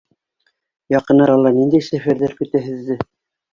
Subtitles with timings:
[0.93, 3.01] Яҡын арала ниндәй сәфәрҙәр көтә һеҙҙе?